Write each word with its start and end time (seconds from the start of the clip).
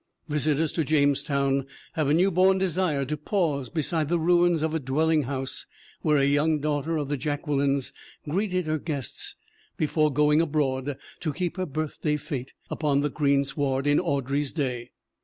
Visitors 0.27 0.73
to 0.73 0.83
Jamestown 0.83 1.67
have 1.93 2.09
a 2.09 2.13
newborn 2.15 2.57
desire 2.57 3.05
to 3.05 3.15
pause 3.15 3.69
beside 3.69 4.09
the 4.09 4.17
ruins 4.17 4.63
of 4.63 4.73
a 4.73 4.79
dwelling 4.79 5.21
house 5.25 5.67
where 6.01 6.17
a 6.17 6.25
young 6.25 6.57
daughter 6.59 6.97
of 6.97 7.07
the 7.07 7.17
Jacquelines 7.17 7.93
greeted 8.27 8.65
her 8.65 8.79
guests 8.79 9.35
before 9.77 10.11
going 10.11 10.41
abroad 10.41 10.97
to 11.19 11.33
keep 11.33 11.57
her 11.57 11.67
birthday 11.67 12.17
fete 12.17 12.51
upon 12.71 13.01
the 13.01 13.11
greensward 13.11 13.85
in 13.85 13.99
Audrey's 13.99 14.51
day. 14.51 14.89